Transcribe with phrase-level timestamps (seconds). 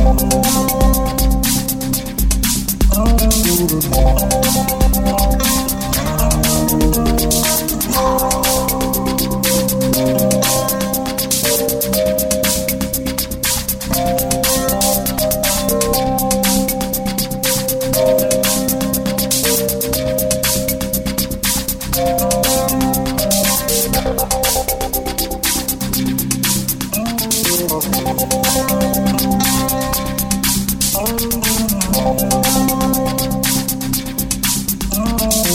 [0.00, 0.28] Oh.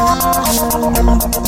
[0.00, 1.40] Thank